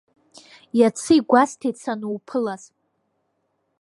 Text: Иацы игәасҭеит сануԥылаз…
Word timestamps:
Иацы 0.79 1.13
игәасҭеит 1.19 1.77
сануԥылаз… 1.83 2.63